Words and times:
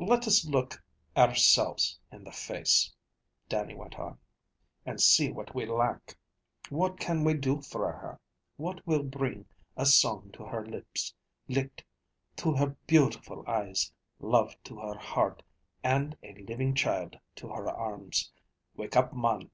"Let 0.00 0.26
us 0.26 0.44
look 0.44 0.82
ourselves 1.16 2.00
in 2.10 2.24
the 2.24 2.32
face," 2.32 2.92
Dannie 3.48 3.76
went 3.76 3.96
on, 3.96 4.18
"and 4.84 5.00
see 5.00 5.30
what 5.30 5.54
we 5.54 5.64
lack. 5.64 6.18
What 6.70 6.98
can 6.98 7.22
we 7.22 7.34
do 7.34 7.62
fra 7.62 7.92
her? 7.92 8.20
What 8.56 8.84
will 8.84 9.04
bring 9.04 9.46
a 9.76 9.86
song 9.86 10.30
to 10.32 10.42
her 10.44 10.66
lips, 10.66 11.14
licht 11.46 11.84
to 12.34 12.54
her 12.54 12.74
beautiful 12.88 13.44
eyes, 13.46 13.92
love 14.18 14.56
to 14.64 14.80
her 14.80 14.98
heart, 14.98 15.44
and 15.84 16.16
a 16.24 16.34
living 16.34 16.74
child 16.74 17.16
to 17.36 17.50
her 17.50 17.70
arms? 17.70 18.32
Wake 18.74 18.96
up, 18.96 19.12
mon! 19.12 19.52